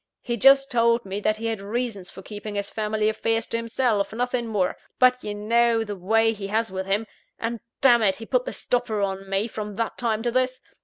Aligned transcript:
He 0.23 0.35
just 0.35 0.71
told 0.71 1.05
me 1.05 1.19
that 1.19 1.35
he 1.37 1.45
had 1.45 1.61
reasons 1.61 2.09
for 2.09 2.23
keeping 2.23 2.55
his 2.55 2.71
family 2.71 3.07
affairs 3.07 3.45
to 3.49 3.57
himself 3.57 4.11
nothing 4.11 4.47
more 4.47 4.75
but 4.97 5.23
you 5.23 5.35
know 5.35 5.83
the 5.83 5.95
way 5.95 6.33
he 6.33 6.47
has 6.47 6.71
with 6.71 6.87
him; 6.87 7.05
and, 7.37 7.59
damn 7.81 8.01
it, 8.01 8.15
he 8.15 8.25
put 8.25 8.45
the 8.45 8.51
stopper 8.53 9.01
on 9.03 9.29
me, 9.29 9.47
from 9.47 9.75
that 9.75 9.99
time 9.99 10.23
to 10.23 10.31
this. 10.31 10.59